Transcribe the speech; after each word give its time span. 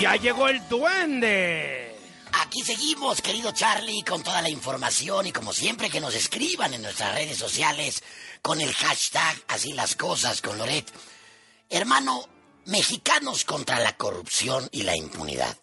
Ya 0.00 0.14
llegó 0.14 0.46
el 0.46 0.66
duende. 0.68 1.96
Aquí 2.32 2.62
seguimos, 2.62 3.20
querido 3.20 3.50
Charlie, 3.50 4.04
con 4.04 4.22
toda 4.22 4.40
la 4.40 4.48
información 4.48 5.26
y 5.26 5.32
como 5.32 5.52
siempre 5.52 5.90
que 5.90 6.00
nos 6.00 6.14
escriban 6.14 6.72
en 6.72 6.82
nuestras 6.82 7.14
redes 7.14 7.36
sociales 7.36 8.04
con 8.40 8.60
el 8.60 8.72
hashtag 8.72 9.36
Así 9.48 9.72
las 9.72 9.96
cosas 9.96 10.40
con 10.40 10.56
Loret. 10.56 10.88
Hermano, 11.68 12.28
Mexicanos 12.66 13.44
contra 13.44 13.80
la 13.80 13.96
corrupción 13.96 14.68
y 14.70 14.82
la 14.82 14.96
impunidad 14.96 15.56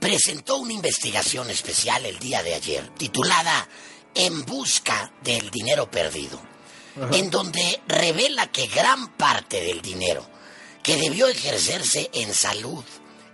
presentó 0.00 0.56
una 0.56 0.74
investigación 0.74 1.48
especial 1.48 2.04
el 2.04 2.18
día 2.18 2.42
de 2.42 2.54
ayer 2.54 2.90
titulada 2.98 3.66
En 4.14 4.44
busca 4.44 5.12
del 5.22 5.50
dinero 5.50 5.90
perdido, 5.90 6.38
en 7.12 7.30
donde 7.30 7.80
revela 7.88 8.52
que 8.52 8.66
gran 8.66 9.16
parte 9.16 9.62
del 9.62 9.80
dinero 9.80 10.28
que 10.82 10.96
debió 10.96 11.26
ejercerse 11.28 12.10
en 12.12 12.34
salud, 12.34 12.84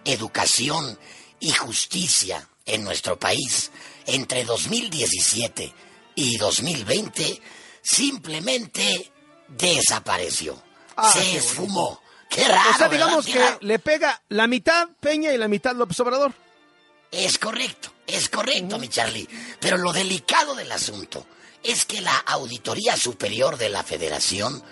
educación 0.04 0.98
y 1.40 1.50
justicia 1.52 2.48
en 2.66 2.84
nuestro 2.84 3.18
país 3.18 3.70
entre 4.06 4.44
2017 4.44 5.72
y 6.14 6.36
2020 6.36 7.40
simplemente 7.82 9.12
desapareció. 9.48 10.60
Ah, 10.96 11.10
se 11.12 11.36
esfumó. 11.36 12.00
Qué 12.28 12.46
raro. 12.48 12.70
o 12.70 12.78
sea, 12.78 12.88
digamos 12.88 13.26
que 13.26 13.58
le 13.60 13.78
pega 13.78 14.22
la 14.28 14.46
mitad 14.46 14.88
Peña 15.00 15.32
y 15.32 15.38
la 15.38 15.48
mitad 15.48 15.74
López 15.74 15.98
Obrador. 16.00 16.32
Es 17.10 17.38
correcto, 17.38 17.92
es 18.06 18.28
correcto, 18.30 18.78
mi 18.78 18.88
Charlie. 18.88 19.28
Pero 19.60 19.76
lo 19.76 19.92
delicado 19.92 20.54
del 20.54 20.72
asunto 20.72 21.26
es 21.62 21.84
que 21.84 22.00
la 22.00 22.16
Auditoría 22.16 22.96
Superior 22.96 23.58
de 23.58 23.68
la 23.68 23.82
Federación 23.82 24.62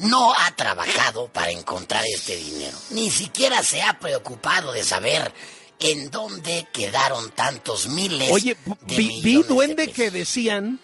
no 0.00 0.32
ha 0.32 0.50
trabajado 0.54 1.28
para 1.28 1.50
encontrar 1.50 2.04
este 2.06 2.36
dinero. 2.36 2.76
Ni 2.90 3.10
siquiera 3.10 3.62
se 3.62 3.82
ha 3.82 3.98
preocupado 3.98 4.72
de 4.72 4.84
saber 4.84 5.32
en 5.80 6.10
dónde 6.10 6.66
quedaron 6.72 7.30
tantos 7.30 7.88
miles 7.88 8.30
Oye, 8.32 8.56
de 8.82 8.96
vi, 8.96 9.42
duende 9.42 9.92
que 9.92 10.10
decían 10.10 10.80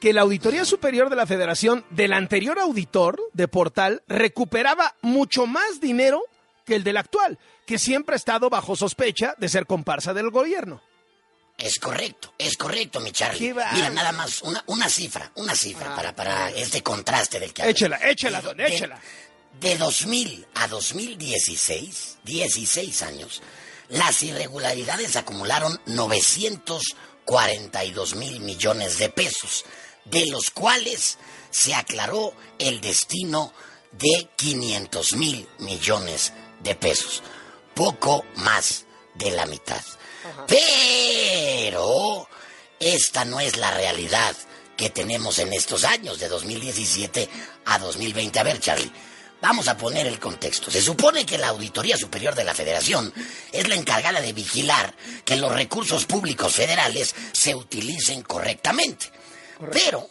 que 0.00 0.12
la 0.12 0.22
Auditoría 0.22 0.64
Superior 0.64 1.08
de 1.08 1.16
la 1.16 1.26
Federación 1.26 1.84
del 1.90 2.12
anterior 2.12 2.58
auditor 2.58 3.20
de 3.32 3.48
Portal 3.48 4.02
recuperaba 4.06 4.94
mucho 5.00 5.46
más 5.46 5.80
dinero 5.80 6.22
que 6.66 6.74
el 6.74 6.84
del 6.84 6.98
actual, 6.98 7.38
que 7.66 7.78
siempre 7.78 8.14
ha 8.14 8.16
estado 8.16 8.50
bajo 8.50 8.76
sospecha 8.76 9.34
de 9.38 9.48
ser 9.48 9.66
comparsa 9.66 10.12
del 10.12 10.30
gobierno. 10.30 10.82
Es 11.56 11.78
correcto, 11.78 12.34
es 12.36 12.56
correcto, 12.56 12.98
mi 13.00 13.12
Charlie. 13.12 13.54
Mira, 13.72 13.88
nada 13.90 14.10
más 14.12 14.42
una, 14.42 14.62
una 14.66 14.88
cifra, 14.88 15.30
una 15.36 15.54
cifra 15.54 15.94
para, 15.94 16.12
para 16.14 16.50
este 16.50 16.82
contraste 16.82 17.38
del 17.40 17.54
que 17.54 17.62
hablas. 17.62 17.76
Échela, 17.76 17.96
échela, 18.10 18.40
De- 18.40 18.46
don, 18.48 18.56
de- 18.56 18.66
échela. 18.66 19.00
De 19.60 19.78
2000 19.78 20.46
a 20.56 20.66
2016, 20.66 22.18
16 22.24 23.02
años, 23.02 23.40
las 23.88 24.20
irregularidades 24.24 25.14
acumularon 25.14 25.80
942 25.86 28.16
mil 28.16 28.40
millones 28.40 28.98
de 28.98 29.10
pesos, 29.10 29.64
de 30.06 30.26
los 30.26 30.50
cuales 30.50 31.18
se 31.50 31.72
aclaró 31.74 32.34
el 32.58 32.80
destino 32.80 33.52
de 33.92 34.28
500 34.36 35.12
mil 35.14 35.48
millones 35.60 36.32
de 36.64 36.74
pesos, 36.74 37.22
poco 37.74 38.24
más 38.36 38.86
de 39.14 39.30
la 39.30 39.46
mitad. 39.46 39.80
Pero 40.48 40.58
esta 42.80 43.24
no 43.24 43.40
es 43.40 43.56
la 43.56 43.70
realidad 43.70 44.36
que 44.76 44.90
tenemos 44.90 45.38
en 45.38 45.52
estos 45.52 45.84
años, 45.84 46.18
de 46.18 46.28
2017 46.28 47.28
a 47.66 47.78
2020. 47.78 48.38
A 48.38 48.42
ver, 48.42 48.60
Charlie, 48.60 48.90
vamos 49.40 49.68
a 49.68 49.76
poner 49.76 50.06
el 50.06 50.18
contexto. 50.18 50.70
Se 50.70 50.82
supone 50.82 51.24
que 51.24 51.38
la 51.38 51.48
Auditoría 51.48 51.96
Superior 51.96 52.34
de 52.34 52.44
la 52.44 52.54
Federación 52.54 53.12
es 53.52 53.68
la 53.68 53.74
encargada 53.74 54.20
de 54.20 54.32
vigilar 54.32 54.94
que 55.24 55.36
los 55.36 55.52
recursos 55.52 56.04
públicos 56.06 56.54
federales 56.54 57.14
se 57.32 57.54
utilicen 57.54 58.22
correctamente. 58.22 59.10
Pero 59.72 60.08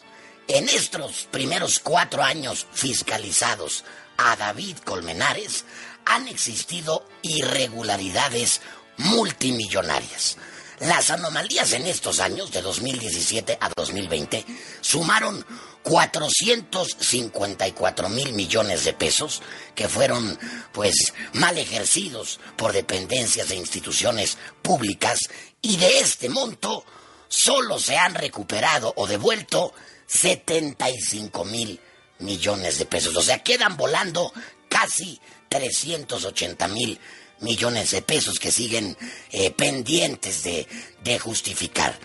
en 0.47 0.69
estos 0.69 1.27
primeros 1.31 1.79
cuatro 1.79 2.23
años 2.23 2.67
fiscalizados 2.71 3.83
a 4.17 4.35
David 4.35 4.77
Colmenares 4.79 5.65
han 6.05 6.27
existido 6.27 7.05
irregularidades 7.21 8.61
multimillonarias. 8.97 10.38
Las 10.79 11.11
anomalías 11.11 11.73
en 11.73 11.85
estos 11.88 12.19
años, 12.19 12.51
de 12.51 12.61
2017 12.61 13.57
a 13.59 13.69
2020, 13.75 14.45
sumaron 14.81 15.44
454 15.84 18.09
mil 18.09 18.34
millones 18.34 18.85
de 18.85 18.94
pesos 18.94 19.41
que 19.75 19.88
fueron, 19.88 20.39
pues, 20.72 21.13
mal 21.33 21.56
ejercidos 21.57 22.39
por 22.56 22.73
dependencias 22.73 23.50
e 23.51 23.56
instituciones 23.56 24.38
públicas 24.62 25.19
y 25.62 25.78
de 25.78 26.00
este 26.00 26.29
monto 26.29 26.85
solo 27.28 27.79
se 27.79 27.97
han 27.97 28.16
recuperado 28.16 28.94
o 28.95 29.07
devuelto 29.07 29.73
75 30.07 31.45
mil 31.45 31.79
millones 32.19 32.78
de 32.79 32.85
pesos. 32.85 33.16
O 33.16 33.22
sea, 33.22 33.44
quedan 33.44 33.78
volando 33.78 34.33
casi 34.69 35.22
380 35.50 36.67
mil 36.69 36.88
millones 36.88 37.22
de 37.39 38.01
pesos 38.01 38.39
que 38.39 38.51
siguen 38.51 38.97
eh, 39.31 39.51
pendientes 39.51 40.44
de, 40.44 40.67
de 41.03 41.19
justificar. 41.19 41.97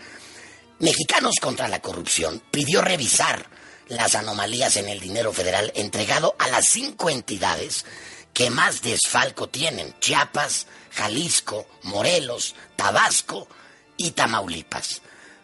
Mexicanos 0.81 1.37
contra 1.41 1.69
la 1.69 1.81
Corrupción 1.81 2.43
pidió 2.51 2.83
revisar 2.83 3.49
las 3.89 4.15
anomalías 4.15 4.77
en 4.77 4.89
el 4.89 5.01
dinero 5.01 5.33
federal 5.33 5.73
entregado 5.75 6.37
a 6.39 6.49
las 6.49 6.67
cinco 6.67 7.11
entidades 7.11 7.85
que 8.33 8.51
más 8.51 8.83
desfalco 8.83 9.49
tienen, 9.49 9.95
Chiapas, 10.01 10.67
Jalisco, 10.93 11.67
Morelos, 11.83 12.55
Tabasco 12.77 13.49
y 13.97 14.13
Tamaulipas. 14.13 15.03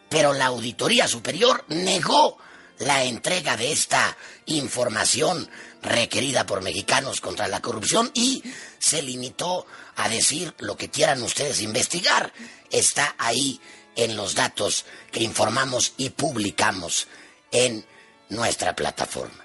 Pero 0.08 0.32
la 0.32 0.46
Auditoría 0.46 1.08
Superior 1.08 1.64
negó 1.68 2.38
la 2.78 3.04
entrega 3.04 3.56
de 3.56 3.72
esta 3.72 4.16
información 4.46 5.48
requerida 5.82 6.46
por 6.46 6.62
mexicanos 6.62 7.20
contra 7.20 7.48
la 7.48 7.60
corrupción 7.60 8.10
y 8.14 8.42
se 8.78 9.02
limitó 9.02 9.66
a 9.96 10.08
decir 10.08 10.54
lo 10.58 10.76
que 10.76 10.90
quieran 10.90 11.22
ustedes 11.22 11.60
investigar. 11.60 12.32
Está 12.70 13.14
ahí 13.18 13.60
en 13.96 14.16
los 14.16 14.34
datos 14.34 14.84
que 15.12 15.22
informamos 15.22 15.94
y 15.96 16.10
publicamos 16.10 17.06
en 17.50 17.84
nuestra 18.28 18.74
plataforma. 18.74 19.44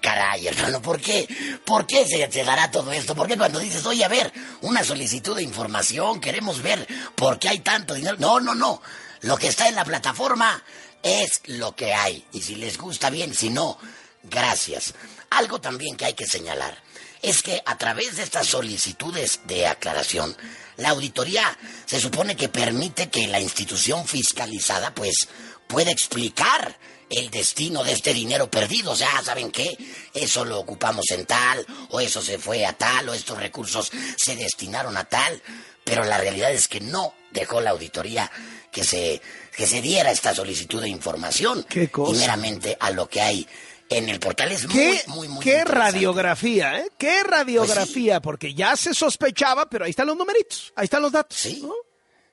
Caray, 0.00 0.46
hermano, 0.46 0.80
¿por 0.80 0.98
qué? 0.98 1.28
¿Por 1.64 1.86
qué 1.86 2.06
se 2.06 2.26
te 2.28 2.42
dará 2.42 2.70
todo 2.70 2.90
esto? 2.90 3.14
¿Por 3.14 3.28
qué 3.28 3.36
cuando 3.36 3.58
dices, 3.58 3.84
oye, 3.84 4.02
a 4.02 4.08
ver, 4.08 4.32
una 4.62 4.82
solicitud 4.82 5.36
de 5.36 5.42
información, 5.42 6.20
queremos 6.20 6.62
ver 6.62 6.86
por 7.14 7.38
qué 7.38 7.50
hay 7.50 7.58
tanto 7.58 7.92
dinero? 7.92 8.16
No, 8.18 8.40
no, 8.40 8.54
no. 8.54 8.80
Lo 9.20 9.36
que 9.36 9.48
está 9.48 9.68
en 9.68 9.74
la 9.74 9.84
plataforma 9.84 10.62
es 11.02 11.42
lo 11.46 11.74
que 11.74 11.92
hay. 11.94 12.24
Y 12.32 12.42
si 12.42 12.56
les 12.56 12.78
gusta 12.78 13.10
bien, 13.10 13.34
si 13.34 13.50
no, 13.50 13.78
gracias. 14.22 14.94
Algo 15.30 15.60
también 15.60 15.96
que 15.96 16.06
hay 16.06 16.14
que 16.14 16.26
señalar 16.26 16.76
es 17.22 17.42
que 17.42 17.62
a 17.64 17.76
través 17.76 18.16
de 18.16 18.22
estas 18.22 18.46
solicitudes 18.46 19.40
de 19.44 19.66
aclaración, 19.66 20.36
la 20.76 20.90
auditoría 20.90 21.56
se 21.84 22.00
supone 22.00 22.36
que 22.36 22.48
permite 22.48 23.10
que 23.10 23.26
la 23.26 23.40
institución 23.40 24.06
fiscalizada 24.06 24.94
pues 24.94 25.28
pueda 25.66 25.90
explicar 25.90 26.78
el 27.10 27.30
destino 27.30 27.84
de 27.84 27.92
este 27.92 28.14
dinero 28.14 28.50
perdido. 28.50 28.92
O 28.92 28.96
sea, 28.96 29.22
¿saben 29.22 29.50
qué? 29.50 29.76
Eso 30.14 30.44
lo 30.44 30.58
ocupamos 30.60 31.04
en 31.10 31.26
tal, 31.26 31.66
o 31.90 32.00
eso 32.00 32.22
se 32.22 32.38
fue 32.38 32.64
a 32.64 32.72
tal, 32.72 33.08
o 33.08 33.14
estos 33.14 33.38
recursos 33.38 33.90
se 34.16 34.36
destinaron 34.36 34.96
a 34.96 35.04
tal. 35.04 35.42
Pero 35.84 36.04
la 36.04 36.18
realidad 36.18 36.52
es 36.52 36.68
que 36.68 36.80
no 36.80 37.14
dejó 37.30 37.60
la 37.60 37.70
auditoría 37.70 38.30
que 38.70 38.84
se, 38.84 39.20
que 39.56 39.66
se 39.66 39.80
diera 39.80 40.10
esta 40.10 40.34
solicitud 40.34 40.80
de 40.80 40.88
información. 40.88 41.64
Qué 41.68 41.88
cosa. 41.88 42.16
Y 42.16 42.18
meramente 42.18 42.76
a 42.78 42.90
lo 42.90 43.08
que 43.08 43.20
hay 43.20 43.48
en 43.88 44.08
el 44.08 44.20
portal. 44.20 44.52
Es 44.52 44.66
¿Qué, 44.66 45.02
muy, 45.06 45.16
muy, 45.16 45.28
muy 45.28 45.44
qué 45.44 45.64
radiografía, 45.64 46.78
¿eh? 46.78 46.88
¿Qué 46.96 47.22
radiografía? 47.24 48.20
Porque 48.20 48.54
ya 48.54 48.76
se 48.76 48.94
sospechaba, 48.94 49.68
pero 49.68 49.84
ahí 49.84 49.90
están 49.90 50.06
los 50.06 50.16
numeritos, 50.16 50.72
ahí 50.76 50.84
están 50.84 51.02
los 51.02 51.12
datos. 51.12 51.36
Sí. 51.36 51.60
¿no? 51.62 51.74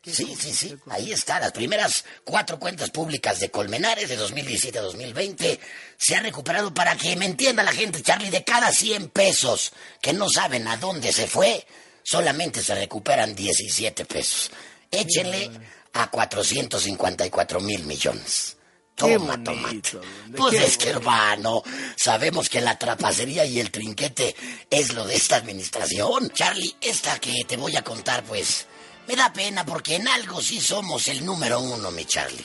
Sí, 0.03 0.35
sí, 0.39 0.53
sí. 0.53 0.77
Ahí 0.89 1.11
está. 1.11 1.39
Las 1.39 1.51
primeras 1.51 2.05
cuatro 2.23 2.57
cuentas 2.59 2.91
públicas 2.91 3.39
de 3.39 3.51
Colmenares 3.51 4.07
de 4.07 4.15
2017 4.15 4.79
a 4.79 4.81
2020 4.81 5.59
se 5.97 6.15
han 6.15 6.23
recuperado 6.23 6.73
para 6.73 6.95
que 6.95 7.15
me 7.17 7.25
entienda 7.25 7.63
la 7.63 7.73
gente, 7.73 8.01
Charlie, 8.01 8.29
de 8.29 8.43
cada 8.43 8.71
100 8.71 9.09
pesos 9.09 9.73
que 10.01 10.13
no 10.13 10.29
saben 10.29 10.67
a 10.67 10.77
dónde 10.77 11.11
se 11.11 11.27
fue, 11.27 11.65
solamente 12.03 12.61
se 12.61 12.75
recuperan 12.75 13.35
17 13.35 14.05
pesos. 14.05 14.51
Échenle 14.91 15.49
a 15.93 16.09
454 16.09 17.59
mil 17.61 17.83
millones. 17.85 18.57
Toma, 18.95 19.37
bonito, 19.37 19.51
tomate. 19.51 19.91
Pues 20.35 20.53
es 20.55 20.77
que, 20.77 20.89
hermano, 20.89 21.61
sabemos 21.95 22.49
que 22.49 22.61
la 22.61 22.79
trapacería 22.79 23.45
y 23.45 23.59
el 23.59 23.69
trinquete 23.69 24.35
es 24.71 24.93
lo 24.93 25.05
de 25.05 25.15
esta 25.15 25.35
administración. 25.35 26.31
Charlie, 26.31 26.75
esta 26.81 27.19
que 27.19 27.45
te 27.47 27.57
voy 27.57 27.75
a 27.75 27.83
contar, 27.83 28.23
pues, 28.23 28.65
me 29.07 29.15
da 29.15 29.31
pena 29.31 29.63
porque 29.65 29.95
en 29.97 30.07
algo 30.07 30.41
sí 30.41 30.59
somos 30.59 31.07
el 31.09 31.23
número 31.23 31.59
uno, 31.59 31.91
mi 31.91 32.05
Charlie. 32.05 32.43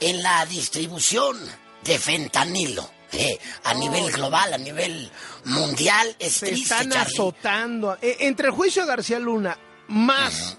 En 0.00 0.22
la 0.22 0.46
distribución 0.46 1.38
de 1.84 1.98
fentanilo. 1.98 2.90
eh, 3.12 3.38
a 3.64 3.74
nivel 3.74 4.10
global, 4.12 4.54
a 4.54 4.58
nivel 4.58 5.10
mundial, 5.46 6.14
es 6.20 6.32
Se 6.34 6.46
triste, 6.46 6.62
están 6.74 6.90
Charlie. 6.90 7.12
azotando. 7.14 7.98
Eh, 8.00 8.16
entre 8.20 8.46
el 8.46 8.52
juicio 8.52 8.82
de 8.82 8.88
García 8.88 9.18
Luna 9.18 9.58
más 9.88 10.56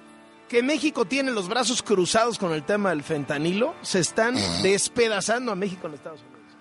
que 0.52 0.62
México 0.62 1.06
tiene 1.06 1.32
los 1.32 1.48
brazos 1.48 1.82
cruzados 1.82 2.38
con 2.38 2.52
el 2.52 2.64
tema 2.64 2.90
del 2.90 3.04
fentanilo, 3.04 3.74
se 3.82 4.02
están 4.02 4.36
despedazando 4.62 5.54
a 5.54 5.56
México 5.56 5.88
en 5.88 5.94
Estados 5.94 6.20
Unidos. 6.24 6.58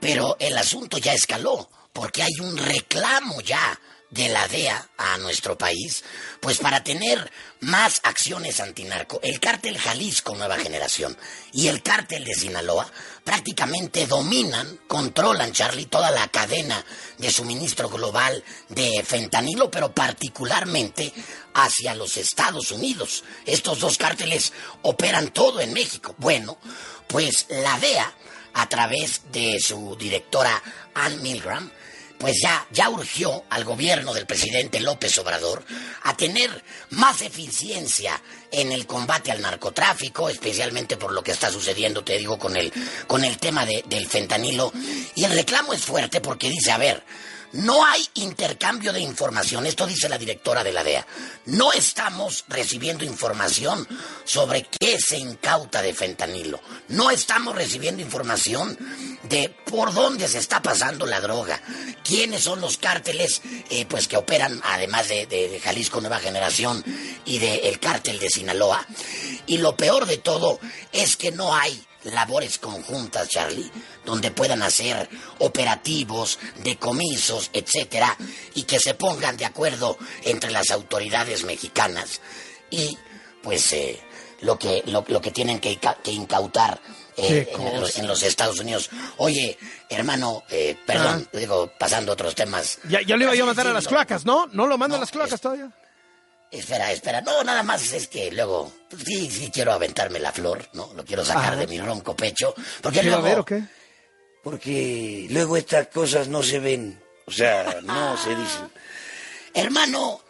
Pero 0.00 0.36
el 0.38 0.58
asunto 0.58 0.98
ya 0.98 1.14
escaló, 1.14 1.66
porque 1.94 2.22
hay 2.22 2.32
un 2.42 2.58
reclamo 2.58 3.40
ya 3.40 3.80
de 4.12 4.28
la 4.28 4.46
DEA 4.46 4.90
a 4.98 5.16
nuestro 5.18 5.56
país, 5.56 6.04
pues 6.38 6.58
para 6.58 6.84
tener 6.84 7.32
más 7.60 8.00
acciones 8.04 8.60
antinarco, 8.60 9.18
el 9.22 9.40
cártel 9.40 9.78
Jalisco 9.78 10.36
Nueva 10.36 10.58
Generación 10.58 11.16
y 11.52 11.68
el 11.68 11.82
cártel 11.82 12.22
de 12.24 12.34
Sinaloa 12.34 12.86
prácticamente 13.24 14.06
dominan, 14.06 14.80
controlan, 14.86 15.52
Charlie, 15.52 15.86
toda 15.86 16.10
la 16.10 16.28
cadena 16.28 16.84
de 17.16 17.30
suministro 17.30 17.88
global 17.88 18.44
de 18.68 19.02
fentanilo, 19.02 19.70
pero 19.70 19.94
particularmente 19.94 21.10
hacia 21.54 21.94
los 21.94 22.18
Estados 22.18 22.70
Unidos. 22.70 23.24
Estos 23.46 23.80
dos 23.80 23.96
cárteles 23.96 24.52
operan 24.82 25.28
todo 25.28 25.60
en 25.60 25.72
México. 25.72 26.14
Bueno, 26.18 26.58
pues 27.06 27.46
la 27.48 27.78
DEA, 27.78 28.12
a 28.52 28.68
través 28.68 29.22
de 29.32 29.58
su 29.58 29.96
directora 29.96 30.62
Ann 30.92 31.22
Milgram, 31.22 31.70
pues 32.22 32.38
ya, 32.40 32.64
ya 32.70 32.88
urgió 32.88 33.42
al 33.50 33.64
gobierno 33.64 34.14
del 34.14 34.26
presidente 34.26 34.78
López 34.78 35.18
Obrador 35.18 35.64
a 36.04 36.16
tener 36.16 36.62
más 36.90 37.20
eficiencia 37.20 38.22
en 38.52 38.70
el 38.70 38.86
combate 38.86 39.32
al 39.32 39.42
narcotráfico, 39.42 40.28
especialmente 40.28 40.96
por 40.96 41.12
lo 41.12 41.24
que 41.24 41.32
está 41.32 41.50
sucediendo, 41.50 42.04
te 42.04 42.16
digo, 42.16 42.38
con 42.38 42.56
el, 42.56 42.72
con 43.08 43.24
el 43.24 43.38
tema 43.38 43.66
de, 43.66 43.82
del 43.88 44.06
fentanilo. 44.06 44.72
Y 45.16 45.24
el 45.24 45.32
reclamo 45.32 45.72
es 45.72 45.80
fuerte 45.80 46.20
porque 46.20 46.48
dice, 46.48 46.70
a 46.70 46.78
ver, 46.78 47.02
no 47.52 47.84
hay 47.84 48.06
intercambio 48.14 48.92
de 48.92 49.00
información, 49.00 49.66
esto 49.66 49.86
dice 49.86 50.08
la 50.08 50.16
directora 50.16 50.64
de 50.64 50.72
la 50.72 50.82
DEA. 50.82 51.06
No 51.46 51.72
estamos 51.72 52.44
recibiendo 52.48 53.04
información 53.04 53.86
sobre 54.24 54.62
qué 54.64 54.98
se 54.98 55.18
incauta 55.18 55.82
de 55.82 55.92
fentanilo. 55.92 56.60
No 56.88 57.10
estamos 57.10 57.54
recibiendo 57.54 58.00
información 58.00 58.78
de 59.24 59.50
por 59.66 59.92
dónde 59.92 60.28
se 60.28 60.38
está 60.38 60.62
pasando 60.62 61.04
la 61.04 61.20
droga. 61.20 61.60
Quiénes 62.02 62.44
son 62.44 62.60
los 62.60 62.78
cárteles 62.78 63.42
eh, 63.70 63.84
pues 63.86 64.08
que 64.08 64.16
operan, 64.16 64.60
además 64.64 65.08
de, 65.08 65.26
de 65.26 65.60
Jalisco 65.60 66.00
Nueva 66.00 66.20
Generación 66.20 66.82
y 67.26 67.38
del 67.38 67.78
cártel 67.78 68.18
de 68.18 68.30
Sinaloa. 68.30 68.86
Y 69.46 69.58
lo 69.58 69.76
peor 69.76 70.06
de 70.06 70.18
todo 70.18 70.58
es 70.92 71.16
que 71.16 71.32
no 71.32 71.54
hay 71.54 71.84
labores 72.04 72.58
conjuntas, 72.58 73.28
Charlie, 73.28 73.70
donde 74.04 74.30
puedan 74.30 74.62
hacer 74.62 75.08
operativos, 75.38 76.38
decomisos, 76.62 77.50
etcétera, 77.52 78.16
y 78.54 78.64
que 78.64 78.80
se 78.80 78.94
pongan 78.94 79.36
de 79.36 79.44
acuerdo 79.44 79.96
entre 80.22 80.50
las 80.50 80.70
autoridades 80.70 81.44
mexicanas 81.44 82.20
y, 82.70 82.96
pues, 83.42 83.72
eh, 83.72 84.00
lo 84.40 84.58
que 84.58 84.82
lo, 84.86 85.04
lo, 85.08 85.20
que 85.20 85.30
tienen 85.30 85.60
que, 85.60 85.78
que 86.02 86.12
incautar 86.12 86.80
eh, 87.16 87.48
en, 87.52 87.80
los, 87.80 87.98
en, 87.98 88.06
los, 88.06 88.22
Estados 88.22 88.58
Unidos. 88.58 88.90
Oye, 89.18 89.58
hermano, 89.88 90.42
eh, 90.50 90.76
perdón, 90.86 91.28
ah. 91.32 91.36
digo, 91.36 91.70
pasando 91.78 92.12
a 92.12 92.14
otros 92.14 92.34
temas. 92.34 92.78
Ya, 92.88 93.02
ya 93.02 93.16
le 93.16 93.24
iba 93.24 93.34
yo 93.34 93.44
a 93.44 93.46
mandar 93.48 93.66
a 93.68 93.72
las 93.72 93.86
cloacas, 93.86 94.24
¿no? 94.24 94.46
¿No 94.52 94.66
lo 94.66 94.78
mando 94.78 94.96
no, 94.96 94.98
a 94.98 95.00
las 95.00 95.10
cloacas 95.10 95.34
es, 95.34 95.40
todavía? 95.40 95.70
Espera, 96.52 96.92
espera. 96.92 97.22
No, 97.22 97.42
nada 97.42 97.62
más 97.62 97.92
es 97.92 98.08
que 98.08 98.30
luego, 98.30 98.70
pues, 98.90 99.02
sí, 99.04 99.30
sí 99.30 99.50
quiero 99.50 99.72
aventarme 99.72 100.20
la 100.20 100.32
flor, 100.32 100.68
¿no? 100.74 100.92
Lo 100.94 101.02
quiero 101.02 101.24
sacar 101.24 101.54
Ajá. 101.54 101.56
de 101.56 101.66
mi 101.66 101.80
ronco 101.80 102.14
pecho. 102.14 102.54
Porque 102.82 103.00
¿Quiero 103.00 103.20
luego, 103.20 103.22
ver 103.26 103.38
o 103.38 103.44
qué? 103.44 103.62
Porque 104.42 105.26
luego 105.30 105.56
estas 105.56 105.86
cosas 105.88 106.28
no 106.28 106.42
se 106.42 106.58
ven. 106.58 107.02
O 107.26 107.30
sea, 107.30 107.78
no 107.82 108.18
se 108.18 108.34
dicen. 108.36 108.70
Hermano, 109.54 110.20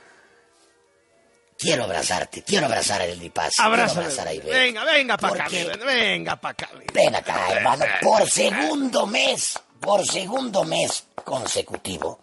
quiero 1.58 1.84
abrazarte, 1.84 2.42
quiero 2.42 2.66
abrazar 2.66 3.02
a 3.02 3.06
Paz. 3.32 3.54
Abraza. 3.58 3.94
Quiero 3.94 4.00
abrazar 4.02 4.28
a. 4.28 4.32
Venga, 4.32 4.84
venga 4.84 5.16
para 5.16 5.44
acá, 5.44 5.56
venga 5.84 6.36
para 6.36 6.52
acá. 6.52 6.70
Ven 6.92 7.16
acá, 7.16 7.50
hermano. 7.50 7.84
Por 8.00 8.30
segundo 8.30 9.08
mes, 9.08 9.58
por 9.80 10.06
segundo 10.06 10.62
mes 10.62 11.04
consecutivo, 11.24 12.20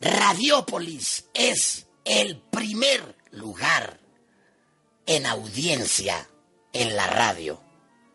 Radiópolis 0.00 1.26
es 1.32 1.86
el 2.04 2.40
primer 2.50 3.16
lugar 3.30 3.98
en 5.06 5.26
audiencia 5.26 6.28
en 6.72 6.96
la 6.96 7.06
radio 7.06 7.60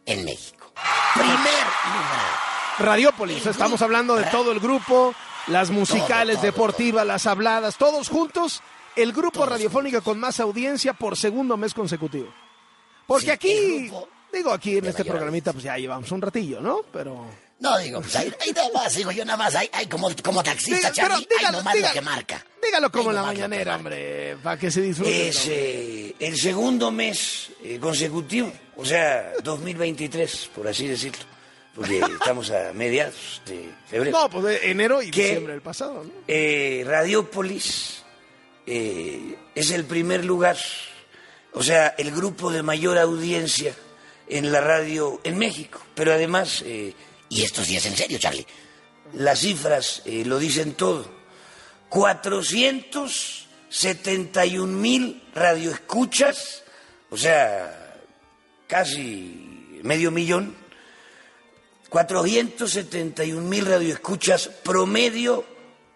en 0.06 0.26
México. 0.26 0.72
Primer 1.14 1.36
lugar. 1.36 2.50
Radiópolis, 2.80 3.46
estamos 3.46 3.82
hablando 3.82 4.16
de 4.16 4.24
todo 4.26 4.52
el 4.52 4.60
grupo, 4.60 5.14
las 5.48 5.70
musicales, 5.70 6.36
todo, 6.36 6.42
todo, 6.42 6.52
deportivas, 6.52 7.04
todo. 7.04 7.12
las 7.12 7.28
habladas, 7.28 7.78
todos 7.78 8.10
juntos, 8.10 8.62
el 8.96 9.12
grupo 9.12 9.46
radiofónico 9.46 10.02
con 10.02 10.20
más 10.20 10.40
audiencia 10.40 10.94
por 10.94 11.18
segundo 11.18 11.58
mes 11.58 11.74
consecutivo. 11.74 12.34
Porque 13.06 13.26
sí, 13.26 13.32
aquí, 13.32 13.92
digo, 14.32 14.52
aquí 14.52 14.78
en 14.78 14.86
este 14.86 15.04
programita, 15.04 15.52
pues 15.52 15.64
ya 15.64 15.78
llevamos 15.78 16.12
un 16.12 16.22
ratillo, 16.22 16.62
¿no? 16.62 16.82
Pero... 16.94 17.49
No, 17.60 17.78
digo, 17.78 18.00
pues 18.02 18.16
ahí, 18.16 18.32
ahí 18.42 18.54
nada 18.54 18.70
más, 18.74 18.96
digo 18.96 19.12
yo 19.12 19.26
nada 19.26 19.38
más, 19.38 19.54
ahí, 19.54 19.70
ahí 19.74 19.86
como, 19.88 20.10
como 20.24 20.42
taxista, 20.42 20.94
Charlie, 20.94 21.28
dígalo, 21.30 21.58
ahí 21.58 21.64
nomás 21.64 21.74
dígalo, 21.74 21.94
lo 21.94 21.94
que 21.94 22.02
marca. 22.02 22.46
Dígalo 22.64 22.92
como 22.92 23.10
en 23.10 23.16
la 23.18 23.24
mañanera, 23.24 23.76
hombre, 23.76 24.38
para 24.42 24.58
que 24.58 24.72
se 24.72 24.82
disfrute. 24.82 25.28
Es 25.28 25.46
eh, 25.48 26.16
el 26.20 26.38
segundo 26.38 26.90
mes 26.90 27.50
eh, 27.62 27.78
consecutivo, 27.78 28.52
o 28.78 28.86
sea, 28.86 29.34
2023, 29.44 30.52
por 30.56 30.70
así 30.70 30.88
decirlo, 30.88 31.20
porque 31.76 32.00
estamos 32.20 32.50
a 32.52 32.72
mediados 32.72 33.42
de 33.46 33.70
febrero. 33.90 34.18
No, 34.18 34.30
pues 34.30 34.46
de 34.46 34.72
enero 34.72 35.02
y 35.02 35.12
que, 35.12 35.24
diciembre 35.24 35.54
del 35.54 35.62
pasado, 35.62 36.06
¿no? 36.06 36.12
Eh, 36.30 36.84
Radiópolis 36.88 38.04
es 38.66 39.72
el 39.72 39.84
primer 39.84 40.24
lugar, 40.24 40.56
o 41.54 41.64
sea, 41.64 41.96
el 41.98 42.12
grupo 42.12 42.52
de 42.52 42.64
mayor 42.64 43.00
audiencia 43.00 43.74
en 44.30 44.52
la 44.52 44.62
radio 44.62 45.20
en 45.26 45.38
México, 45.38 45.82
pero 45.94 46.14
además... 46.14 46.64
Y 47.30 47.44
esto 47.44 47.64
sí 47.64 47.78
es 47.78 47.86
en 47.86 47.96
serio, 47.96 48.18
Charlie. 48.18 48.48
Las 49.14 49.40
cifras 49.40 50.02
eh, 50.06 50.24
lo 50.26 50.40
dicen 50.40 50.74
todo. 50.74 51.10
471 51.90 54.68
mil 54.68 55.24
radioescuchas, 55.34 56.64
o 57.10 57.18
sea, 57.18 57.96
casi 58.68 59.80
medio 59.84 60.12
millón. 60.12 60.56
471 61.90 63.42
mil 63.42 63.66
radioescuchas 63.66 64.50
promedio 64.64 65.44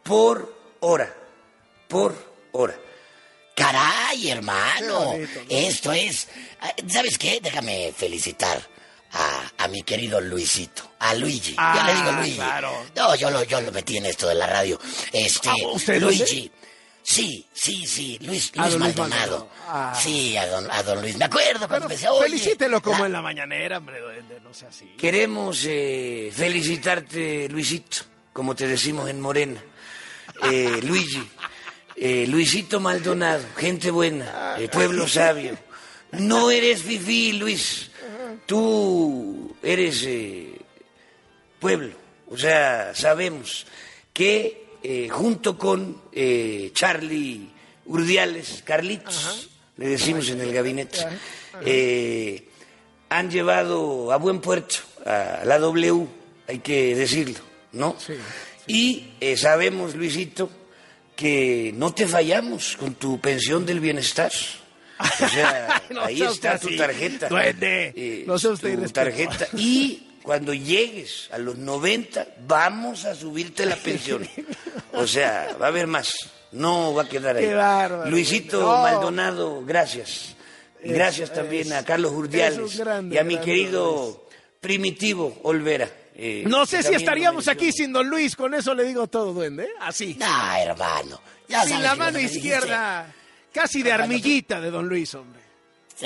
por 0.01 0.52
hora. 0.80 1.13
Por 1.87 2.16
hora. 2.54 2.75
Caray, 3.56 4.30
hermano. 4.30 5.13
Esto 5.47 5.92
es. 5.92 6.28
¿Sabes 6.87 7.19
qué? 7.19 7.40
Déjame 7.42 7.94
felicitar 7.95 8.72
a, 9.13 9.51
a, 9.63 9.67
mi 9.67 9.83
querido 9.83 10.19
Luisito, 10.19 10.91
a 10.99 11.13
Luigi. 11.15 11.53
Ah, 11.57 11.75
yo 11.77 11.83
le 11.85 11.99
digo 11.99 12.11
Luigi. 12.13 12.35
Claro. 12.35 12.85
No, 12.95 13.15
yo 13.15 13.29
lo, 13.29 13.43
yo 13.43 13.61
lo 13.61 13.71
metí 13.71 13.97
en 13.97 14.05
esto 14.07 14.27
de 14.27 14.35
la 14.35 14.47
radio. 14.47 14.79
Este, 15.11 15.49
Ah, 15.49 15.53
¿usted 15.73 16.01
Luigi. 16.01 16.51
Sí, 17.05 17.45
sí, 17.53 17.85
sí, 17.85 18.17
Luis, 18.21 18.51
A 18.55 18.61
Luis 18.69 18.79
Luis 18.79 18.79
Maldonado. 18.97 19.49
Ah. 19.67 19.93
Sí, 20.01 20.37
a 20.37 20.47
don, 20.47 20.71
a 20.71 20.81
don 20.83 21.01
Luis. 21.01 21.17
Me 21.17 21.25
acuerdo 21.25 21.67
cuando 21.67 21.89
decía, 21.89 22.11
oye. 22.13 22.29
felicítelo 22.29 22.81
como 22.81 22.99
la- 22.99 23.05
en 23.07 23.11
la 23.11 23.21
mañanera, 23.21 23.77
hombre, 23.79 23.99
no 24.41 24.53
sea 24.53 24.69
así. 24.69 24.85
Queremos 24.97 25.63
eh, 25.65 26.31
felicitarte, 26.33 27.49
Luisito, 27.49 27.97
como 28.31 28.55
te 28.55 28.67
decimos 28.67 29.09
en 29.09 29.19
Morena. 29.19 29.61
Eh, 30.49 30.79
Luigi, 30.83 31.29
eh, 31.97 32.25
Luisito 32.27 32.79
Maldonado, 32.79 33.43
gente 33.57 33.91
buena, 33.91 34.55
eh, 34.57 34.69
pueblo 34.69 35.05
sabio. 35.07 35.57
No 36.13 36.49
eres 36.51 36.81
fifí, 36.83 37.33
Luis. 37.33 37.89
Tú 38.45 39.56
eres 39.62 40.04
eh, 40.06 40.59
pueblo. 41.59 41.95
O 42.30 42.38
sea, 42.38 42.94
sabemos 42.95 43.66
que 44.12 44.66
eh, 44.83 45.07
junto 45.09 45.57
con 45.57 46.02
eh, 46.12 46.71
Charlie 46.73 47.50
Urdiales, 47.85 48.64
Carlitos, 48.66 49.50
le 49.78 49.88
decimos 49.88 50.30
en 50.30 50.42
el 50.42 50.54
gabinete, 50.54 51.00
eh, 51.66 52.47
han 53.09 53.30
llevado 53.30 54.12
a 54.12 54.18
buen 54.18 54.42
puerto 54.42 54.76
a 55.06 55.44
la 55.45 55.59
W, 55.59 56.07
hay 56.47 56.59
que 56.59 56.95
decirlo, 56.95 57.40
¿no? 57.73 57.95
Sí, 58.00 58.14
Y 58.68 59.12
eh, 59.19 59.38
sabemos, 59.38 59.95
Luisito, 59.95 60.50
que 61.16 61.71
no 61.76 61.94
te 61.94 62.07
fallamos 62.07 62.76
con 62.78 62.95
tu 62.95 63.19
pensión 63.19 63.66
del 63.66 63.80
bienestar. 63.80 64.31
O 65.00 65.28
sea, 65.30 65.81
No 65.90 66.04
ahí 66.04 66.18
sea 66.18 66.30
está 66.30 66.59
tu 66.59 66.76
tarjeta. 66.76 67.28
duende. 67.30 67.94
Eh, 67.95 68.23
No 68.28 68.38
sea 68.40 68.52
usted 68.52 68.78
tu 68.80 68.90
tarjeta. 68.90 69.47
Y 69.57 70.07
cuando 70.23 70.54
llegues 70.54 71.30
a 71.31 71.38
los 71.38 71.57
90, 71.57 72.28
vamos 72.47 73.06
a 73.06 73.16
subirte 73.16 73.66
la 73.66 73.76
pensión. 73.76 74.28
O 74.95 75.07
sea, 75.07 75.56
va 75.59 75.66
a 75.66 75.69
haber 75.69 75.88
más. 75.88 76.14
No 76.52 76.94
va 76.94 77.02
a 77.04 77.09
quedar 77.09 77.35
ahí. 77.35 77.45
Qué 77.45 77.54
bárbaro. 77.56 78.12
Luisito 78.12 78.62
No. 78.62 78.83
Maldonado, 78.83 79.66
gracias. 79.66 80.35
Gracias 80.83 81.33
también 81.33 81.73
a 81.73 81.83
Carlos 81.83 82.12
Urdiales 82.12 82.78
grande, 82.78 83.16
y 83.16 83.18
a 83.18 83.23
mi 83.23 83.33
grande, 83.35 83.52
querido 83.52 84.28
Primitivo 84.62 85.40
Olvera. 85.44 85.90
eh, 86.16 86.44
No 86.45 86.66
sé 86.68 86.83
si 86.83 86.94
estaríamos 86.94 87.47
aquí 87.47 87.71
sin 87.71 87.92
don 87.92 88.07
Luis, 88.07 88.35
con 88.35 88.54
eso 88.54 88.76
le 88.76 88.83
digo 88.83 89.07
todo, 89.07 89.33
duende, 89.33 89.64
¿eh? 89.64 89.69
así. 89.80 90.16
No, 90.19 90.56
hermano. 90.57 91.19
Ya 91.47 91.62
Sin 91.62 91.69
sabes 91.71 91.83
la 91.85 91.95
mano 91.95 92.18
dijiste- 92.19 92.38
izquierda, 92.38 93.14
casi 93.54 93.83
de 93.83 93.90
tú- 93.92 93.95
armillita 94.02 94.60
de 94.60 94.72
don 94.72 94.88
Luis, 94.88 95.14
hombre. 95.16 95.42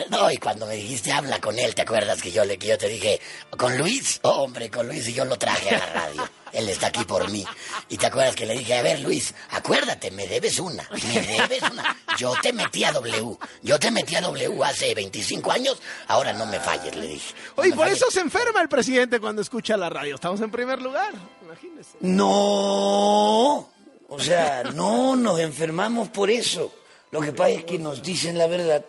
No, 0.10 0.30
y 0.30 0.38
cuando 0.38 0.68
me 0.68 0.76
dijiste 0.76 1.12
habla 1.14 1.40
con 1.40 1.58
él, 1.58 1.74
¿te 1.74 1.82
acuerdas 1.82 2.22
que 2.22 2.30
yo, 2.32 2.44
le, 2.44 2.58
que 2.58 2.68
yo 2.68 2.78
te 2.78 2.88
dije, 2.90 3.20
con 3.58 3.78
Luis? 3.78 4.20
hombre, 4.24 4.70
con 4.70 4.86
Luis 4.88 5.08
y 5.08 5.14
yo 5.14 5.24
lo 5.26 5.38
traje 5.38 5.70
a 5.76 5.80
la 5.80 5.86
radio. 5.88 6.30
Él 6.52 6.68
está 6.70 6.88
aquí 6.88 7.04
por 7.06 7.32
mí. 7.32 7.44
Y 7.90 7.98
te 7.98 8.06
acuerdas 8.06 8.36
que 8.36 8.46
le 8.46 8.54
dije, 8.58 8.76
a 8.76 8.82
ver, 8.82 9.00
Luis, 9.00 9.34
acuérdate, 9.52 10.12
me 10.12 10.28
debes 10.28 10.60
una. 10.60 10.88
Me 10.92 11.22
debes 11.22 11.62
una. 11.72 11.98
Yo 12.18 12.34
te 12.42 12.52
metí 12.54 12.84
a 12.84 12.92
W. 12.92 13.38
Yo 13.64 13.80
te 13.80 13.90
metí 13.90 14.16
a 14.16 14.22
W 14.22 14.64
hace 14.64 14.94
25 14.94 15.52
años. 15.52 15.82
Ahora 16.08 16.34
no 16.34 16.46
me 16.46 16.60
falles, 16.60 16.94
le 16.96 17.08
dije. 17.08 17.34
No 17.56 17.64
Oye, 17.64 17.70
por 17.72 17.86
falles. 17.86 17.98
eso 18.02 18.12
se 18.12 18.20
enferma 18.20 18.62
el 18.62 18.70
presidente 18.70 19.20
cuando 19.22 19.42
escucha 19.42 19.78
la 19.78 19.90
radio. 19.90 20.16
Estamos 20.16 20.42
en 20.42 20.52
primer 20.52 20.82
lugar, 20.82 21.14
imagínese. 21.44 21.98
No, 22.02 23.70
o 24.10 24.20
sea, 24.20 24.64
no 24.74 25.16
nos 25.16 25.40
enfermamos 25.40 26.10
por 26.10 26.30
eso. 26.30 26.74
Lo 27.18 27.26
que 27.26 27.34
pasa 27.34 27.50
es 27.50 27.64
que 27.64 27.80
nos 27.80 28.04
dicen 28.04 28.38
la 28.38 28.46
verdad 28.46 28.86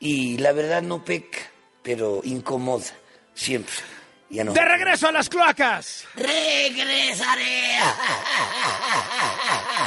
y 0.00 0.38
la 0.38 0.52
verdad 0.52 0.80
no 0.80 1.04
peca, 1.04 1.38
pero 1.82 2.22
incomoda 2.24 2.86
siempre. 3.34 3.74
Ya 4.30 4.42
no. 4.42 4.54
De 4.54 4.64
regreso 4.64 5.08
a 5.08 5.12
las 5.12 5.28
cloacas. 5.28 6.06
Regresaré. 6.14 7.78